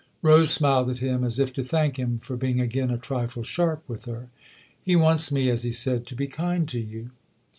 Rose 0.23 0.49
smiled 0.49 0.89
at 0.89 0.97
him 0.97 1.23
as 1.23 1.37
if 1.37 1.53
to 1.53 1.63
thank 1.63 1.99
him 1.99 2.17
for 2.23 2.35
being 2.35 2.59
again 2.59 2.89
a 2.89 2.97
trifle 2.97 3.43
sharp 3.43 3.87
with 3.87 4.05
her." 4.05 4.29
He 4.83 4.95
wants 4.95 5.31
me, 5.31 5.47
as 5.47 5.61
he 5.61 5.69
said, 5.69 6.07
to 6.07 6.15
be 6.15 6.25
kind 6.25 6.67
to 6.69 6.79
you." 6.79 7.11